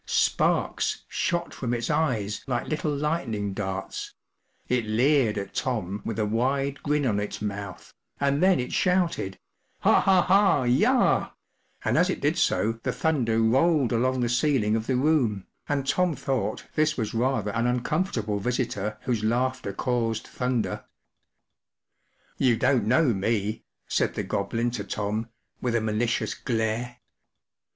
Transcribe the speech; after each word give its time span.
Sparks 0.07 1.03
shot 1.07 1.53
from 1.53 1.75
its 1.75 1.91
eyes 1.91 2.43
like 2.47 2.67
little 2.67 2.89
lightning 2.91 3.53
darts; 3.53 4.15
it 4.67 4.83
leered 4.83 5.37
at 5.37 5.53
Tom 5.53 6.01
with 6.03 6.17
a 6.17 6.25
wide 6.25 6.81
grin 6.81 7.05
on 7.05 7.19
its 7.19 7.39
mouth, 7.39 7.93
and 8.19 8.41
then 8.41 8.59
it 8.59 8.73
shouted 8.73 9.37
41 9.83 10.01
Ha, 10.01 10.01
ha, 10.01 10.21
ha, 10.23 10.63
yah!” 10.63 11.29
and 11.85 11.99
as 11.99 12.09
it 12.09 12.19
did 12.19 12.35
so 12.35 12.79
the 12.81 12.91
thunder 12.91 13.39
rolled 13.39 13.91
along 13.91 14.21
the 14.21 14.27
ceiling 14.27 14.75
of 14.75 14.87
the 14.87 14.95
room, 14.95 15.45
and 15.69 15.85
Tom 15.87 16.15
thought 16.15 16.65
this 16.73 16.97
was 16.97 17.13
rather 17.13 17.51
an 17.51 17.67
uncomfortable 17.67 18.39
visitor 18.39 18.97
whose 19.03 19.23
laughter 19.23 19.71
caused 19.71 20.25
thunder, 20.25 20.83
“You 22.39 22.57
don’t 22.57 22.85
know 22.85 23.13
me/’ 23.13 23.61
said 23.87 24.15
the 24.15 24.23
Goblin 24.23 24.71
to 24.71 24.83
Tom, 24.83 25.29
with 25.61 25.75
a 25.75 25.79
malicious 25.79 26.33
glare. 26.33 26.97